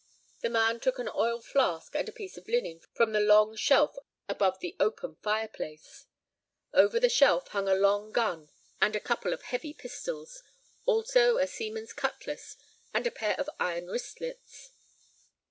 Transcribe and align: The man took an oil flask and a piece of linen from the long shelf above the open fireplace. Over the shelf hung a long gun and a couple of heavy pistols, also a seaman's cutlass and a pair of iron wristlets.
The 0.39 0.49
man 0.49 0.79
took 0.79 0.97
an 0.97 1.09
oil 1.13 1.41
flask 1.41 1.93
and 1.93 2.09
a 2.09 2.11
piece 2.11 2.35
of 2.35 2.47
linen 2.47 2.81
from 2.91 3.11
the 3.11 3.19
long 3.19 3.55
shelf 3.55 3.97
above 4.27 4.57
the 4.59 4.75
open 4.79 5.17
fireplace. 5.21 6.07
Over 6.73 6.99
the 6.99 7.07
shelf 7.07 7.49
hung 7.49 7.67
a 7.69 7.75
long 7.75 8.11
gun 8.11 8.49
and 8.81 8.95
a 8.95 8.99
couple 8.99 9.31
of 9.31 9.43
heavy 9.43 9.75
pistols, 9.75 10.41
also 10.87 11.37
a 11.37 11.45
seaman's 11.45 11.93
cutlass 11.93 12.57
and 12.95 13.05
a 13.05 13.11
pair 13.11 13.35
of 13.39 13.47
iron 13.59 13.89
wristlets. 13.91 14.71